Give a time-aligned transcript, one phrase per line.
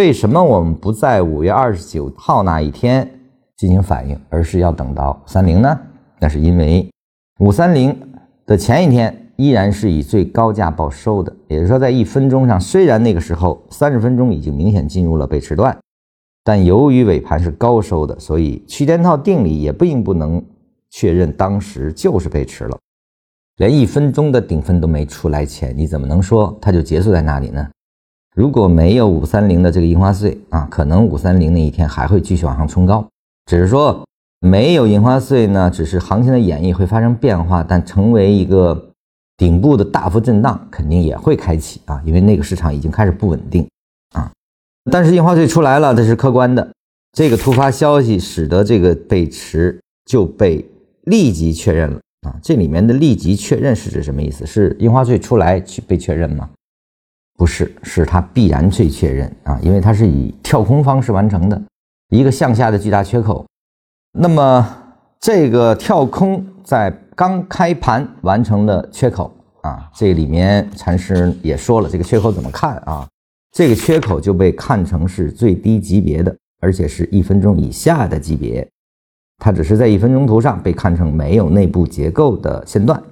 [0.00, 3.06] 为什么我们不在五月二十九号那一天
[3.58, 5.78] 进行反应，而是要等到三零呢？
[6.18, 6.90] 那是因为
[7.40, 7.94] 五三零
[8.46, 15.78] 的前一天依然是以最高价报收的，也就是说，在一分钟上，虽然那个时候三十分钟已经明显进入了被持段，
[16.42, 20.42] 但由于尾盘是高收的，所以区间套定理也并不能
[20.88, 22.78] 确认当时就是被持了。
[23.58, 27.68] 连一分钟的顶分都没出来前，你怎么能说它就结束在那里呢？
[28.40, 33.06] 如果没有五三零的这个印花税啊，可能五三零那一天还会继续往上冲高。
[33.44, 34.02] 只是说
[34.40, 38.92] 没有印花税呢，只是行情的演绎会发生变化，但成为一个
[39.36, 43.68] 顶部的大幅震荡肯定也会开启啊，因为那个市场已经开始不稳定
[44.14, 44.32] 啊。
[44.90, 46.66] 但是印花税出来了，这是客观的。
[47.12, 50.64] 这个突发消息使得这个背驰就被
[51.02, 52.34] 立即确认了啊。
[52.42, 54.46] 这里面的立即确认是指什么意思？
[54.46, 56.48] 是印花税出来去被确认吗？
[57.40, 61.58] 不是，是它必然最确认啊，因为它是以跳空方式完成的
[62.10, 63.46] 一个向下的巨大缺口。
[64.12, 64.68] 那么
[65.18, 73.08] 这个跳空在刚开盘完成了缺口啊，这里面禅师也说了，这个缺口怎么看啊？
[73.52, 78.68] 这个缺口就被看成是最低级别的，而且是一分钟以下的级别，
[79.38, 83.02] 它只是在一分钟图上被看成没有内部结构的线段。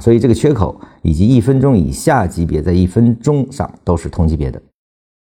[0.00, 4.60] 所以这个缺口以及一分钟以下级别在一分钟上都是同级别的。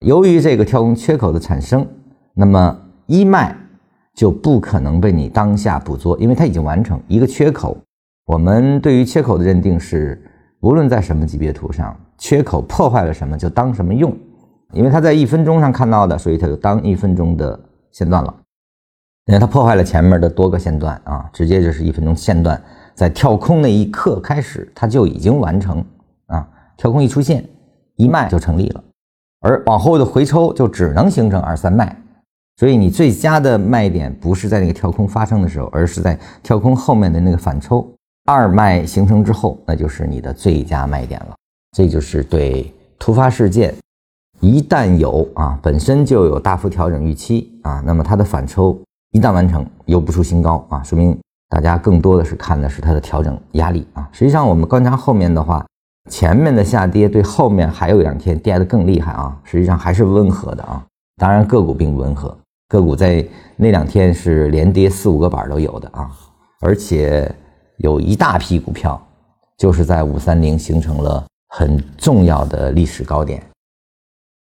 [0.06, 1.86] 由于这个跳空缺口的产生，
[2.34, 3.53] 那么一卖
[4.14, 7.78] 就不可能被你当下捕捉，因为它已经完成一个缺口。
[8.25, 10.22] 我们对于缺口的认定是，
[10.62, 14.16] 无论在什么级别图上，缺口破坏了什么就当什么用，
[14.72, 17.59] 因为它在一分钟上看到的，所以它就当一分钟的
[17.92, 18.34] 线段了。
[19.25, 22.62] 因为它破坏了前面的多个线段啊，直接就是一分钟线段。
[23.00, 25.81] 在跳空那一刻开始，它就已经完成
[26.25, 26.45] 啊！
[26.75, 27.47] 跳空一出现，
[27.95, 28.83] 一卖就成立了，
[29.39, 31.95] 而往后的回抽就只能形成二三卖。
[32.58, 37.89] 所以你最佳的卖点不是在那个跳空发生的时候，而是在跳空后面的那个反抽
[38.25, 41.35] 二卖形成之后，那就是你的最佳卖点了。
[41.72, 42.69] 这就是对
[43.00, 43.73] 突发事件，
[44.41, 48.78] 一旦有啊，本身就有大幅调整预期啊，那么它的反抽
[49.12, 51.18] 一旦完成，又不出新高啊，说明。
[51.49, 55.65] 大家更多的是看的是它的调整压力啊，实际上我们观察后面的话，
[56.09, 60.83] 前面的下跌对后面还有两天跌得更厉害啊，实际上还是温和的啊。
[61.17, 62.37] 当然个股并不温和，
[62.67, 66.09] 个股在那两天是连跌四五个板都有的啊，
[66.61, 67.29] 而且
[67.77, 69.01] 有一大批股票
[69.57, 73.41] 就是在五三零形成了很重要的历史高点。